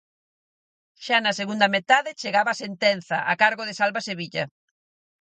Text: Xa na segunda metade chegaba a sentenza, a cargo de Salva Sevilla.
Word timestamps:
Xa 1.05 1.17
na 1.21 1.37
segunda 1.39 1.67
metade 1.75 2.17
chegaba 2.21 2.49
a 2.51 2.59
sentenza, 2.63 3.17
a 3.31 3.33
cargo 3.41 3.63
de 3.65 3.77
Salva 3.79 4.01
Sevilla. 4.09 4.43